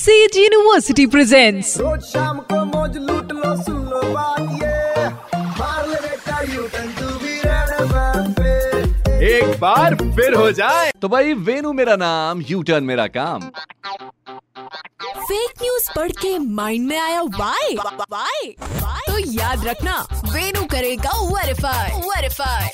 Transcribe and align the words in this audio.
Says 0.00 0.36
university 0.36 1.04
presents 1.12 1.76
रोज 1.78 2.02
शाम 2.02 2.38
को 2.50 2.64
मौज 2.66 2.96
लूट 2.98 3.32
लो 3.32 3.54
सुन 3.62 3.80
लो 3.88 4.00
बात 4.12 4.40
ये। 4.62 5.08
मार 5.58 5.88
ले 5.88 5.98
बेटा 6.04 6.40
U 6.52 6.62
turn 6.74 6.88
to 7.00 7.08
be 7.24 7.34
red 7.44 7.70
पे 8.38 8.52
एक 9.32 9.58
बार 9.60 9.94
फिर 10.16 10.34
हो 10.34 10.50
जाए। 10.60 10.90
तो 11.02 11.08
भाई 11.08 11.34
वेनु 11.48 11.72
मेरा 11.72 11.96
नाम 11.96 12.42
यू 12.48 12.62
टर्न 12.62 12.84
मेरा 12.84 13.06
काम। 13.18 13.50
फेक 15.20 15.62
न्यूज़ 15.62 15.90
पढ़ 15.96 16.12
के 16.22 16.38
माइंड 16.38 16.88
में 16.88 16.98
आया 16.98 17.20
वाई 17.38 17.76
वाई 17.76 18.54
तो 18.60 19.18
याद 19.32 19.66
रखना 19.66 19.98
वेनु 20.32 20.64
करेगा 20.72 21.20
verify 21.26 22.00
verify 22.00 22.64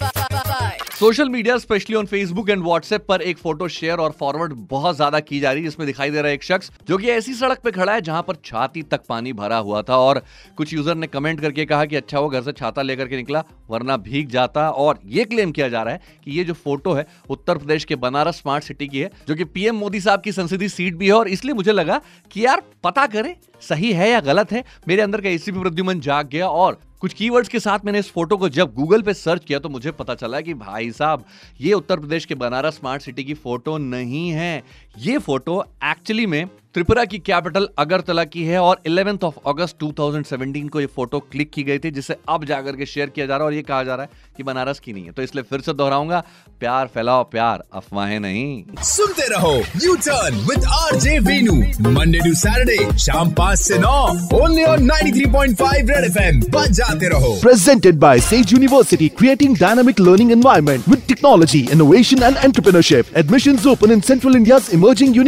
social 0.96 1.28
media 1.28 1.56
specially 1.58 1.96
on 1.96 2.06
Facebook 2.06 2.50
and 2.50 2.62
WhatsApp 2.64 3.04
पर 3.08 3.22
एक 3.22 3.38
फ़ोटो 3.38 3.66
शेयर 3.68 3.98
और 3.98 4.12
फॉरवर्ड 4.20 4.52
बहुत 4.70 4.96
ज़्यादा 4.96 5.18
की 5.20 5.40
जा 5.40 5.50
रही 5.52 5.62
है, 5.62 5.68
जिसमें 5.68 5.86
दिखाई 5.86 6.10
दे 6.10 6.20
रहा 6.20 6.28
है 6.28 6.34
एक 6.34 6.42
शख्स 6.42 6.70
जो 6.88 6.96
कि 6.98 7.08
ऐसी 7.10 7.34
सड़क 7.34 7.58
पे 7.64 7.70
खड़ा 7.70 7.92
है 7.92 8.00
जहाँ 8.00 8.22
पर 8.22 8.36
छाती 8.44 8.82
तक 8.84 9.00
पानी 9.08 9.32
भरा 9.32 9.56
हुआ 9.58 9.82
था 9.82 9.96
और 9.98 10.22
कुछ 10.56 10.72
यूज़र 10.72 10.94
ने 10.94 11.06
कमेंट 11.06 11.40
करके 11.40 11.64
कहा 11.64 11.84
कि 11.84 11.96
अच्छा 11.96 12.20
वो 12.20 12.28
घर 12.28 12.42
से 12.42 12.52
छाता 12.52 12.82
लेकर 12.82 13.08
के 13.08 13.16
निकला, 13.16 13.44
वरना 13.70 13.96
भीग 13.98 14.28
जाता 14.28 14.68
और 14.70 15.00
ये 15.06 15.24
क्लेम 15.24 15.52
किया 15.52 15.68
जा 15.68 15.82
रहा 15.82 15.94
है 15.94 16.00
कि 16.24 16.38
ये 16.38 16.44
जो 16.44 16.54
फ़ोटो 16.54 16.92
है, 16.92 17.06
उत्तर 17.30 17.58
प्रदेश 17.58 17.84
के 17.84 17.96
बनारस 17.96 18.38
स्मार्ट 18.38 18.64
सिटी 18.64 18.88
की 18.88 19.00
है, 19.00 19.10
जो 19.28 19.34
कि 19.34 19.44
पीएम 19.46 19.76
मोदी 19.76 20.00
साहब 20.00 20.20
की 20.20 20.32
संसदीय 20.32 20.68
सीट 20.68 20.96
भी 20.96 21.06
है 21.06 21.12
और 21.12 21.28
इसलिए 21.28 21.54
मुझे 21.54 21.72
लगा 21.72 22.00
कि 22.32 22.44
यार, 22.46 22.62
पता 22.84 23.06
करें, 23.08 23.34
सही 23.62 23.92
है 23.92 24.10
या 24.10 24.20
गलत 24.22 24.52
है, 24.52 24.64
मेरे 24.88 25.02
अंदर 25.02 25.20
का 25.20 25.28
एसीपी 25.28 25.60
प्रद्युमन 25.60 26.00
जाग 26.00 26.28
गया 26.28 26.48
और 26.48 26.80
कुछ 27.00 27.12
कीवर्ड्स 27.12 27.48
के 27.48 27.58
साथ 27.60 27.78
मैंने 27.84 27.98
इस 27.98 28.10
फ़ोटो 28.10 28.36
को 28.36 28.48
जब 28.48 28.72
गूगल 28.74 29.02
पे 29.02 29.14
सर्च 29.14 29.44
किया 29.44 29.58
तो 29.58 29.68
मुझे 29.68 29.90
पता 29.90 30.14
चला 30.14 30.40
कि 30.40 30.54
भाई 30.54 30.90
साहब, 30.90 31.24
ये 31.60 31.72
उत्तर 31.72 32.00
प्रदेश 32.00 32.24
के 32.24 32.34
बनारस 32.34 32.76
स्मार्ट 32.76 33.02
सिटी 33.02 33.24
की 33.24 33.34
फ़ोटो 33.34 33.76
नहीं 33.78 34.28
है। 34.30 34.62
ये 34.98 35.18
फ़ोटो 35.18 35.62
एक्चुअली 35.84 36.26
में 36.26 36.44
त्रिपुरा 36.76 37.04
की 37.04 37.18
कैपिटल 37.18 37.68
अगरतला 37.78 38.22
की 38.24 38.42
है 38.44 38.58
और 38.62 38.80
11th 38.88 39.22
ऑफ़ 39.24 39.34
अगस्त 39.48 39.76
2017 39.82 40.68
को 40.68 40.80
ये 40.80 40.86
फ़ोटो 40.86 41.18
क्लिक 41.32 41.50
की 41.50 41.62
गई 41.64 41.78
थी 41.84 41.90
जिसे 41.90 42.16
अब 42.28 42.44
जाकर 42.44 42.76
के 42.76 42.86
शेयर 42.86 43.08
किया 43.08 43.26
जा 43.26 43.36
रहा 43.36 43.44
है 43.44 43.46
और 43.46 43.54
ये 43.54 43.62
कहा 43.62 43.82
जा 43.84 43.94
रहा 43.94 44.04
है 44.04 44.34
कि 44.36 44.42
बनारस 44.42 44.80
की 44.80 44.92
नहीं 44.92 45.04
है। 45.04 45.12
तो 45.12 45.22
इसलिए 45.22 45.44
फिर 45.50 45.60
से 45.60 45.72
दोहराऊँगा 45.72 46.22
प्यार 46.60 46.86
फैलाओ 46.94 47.22
प्यार 47.30 47.62
अफवाहें 47.74 48.18
नहीं। 48.20 48.82
सुनते 48.88 49.28
रहो 49.28 49.54
U 49.84 49.94
turn 50.06 50.36
with 50.50 50.64
R 50.80 50.96
J 51.04 51.18
Venu 51.28 51.54
Monday 51.90 52.18
to 52.18 52.34
Saturday 52.40 52.98
शाम 53.04 53.30
पाँच 53.40 53.60
ऐसी 53.60 53.78
नौ 53.78 53.96
ओनली 54.40 54.64
ऑन 54.64 54.86
93.5 54.90 55.90
रेड 55.90 56.04
एफएम 56.10 56.40
बजाते 56.58 57.08
रहो। 57.14 57.32
Presented 57.46 58.02
by 58.04 58.12
Sage 58.28 58.54
University, 58.58 59.10
creating 59.22 59.56
dynamic 59.64 60.04
learning 60.10 60.36
environment 60.38 60.92
with 60.94 61.08
technology, 61.14 61.64
innovation 61.78 62.28
and 62.30 62.44
entrepreneurship. 62.50 63.16
Admissions 63.24 63.66
open 63.74 63.98
in 63.98 64.06
Central 64.12 64.40
India's 64.42 64.70
emerging 64.80 65.18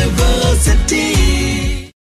University. 0.00 1.69